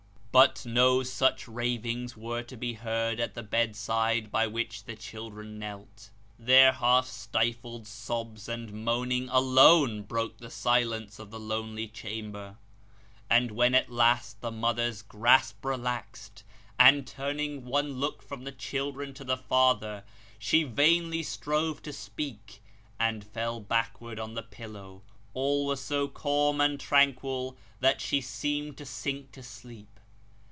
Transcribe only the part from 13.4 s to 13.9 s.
when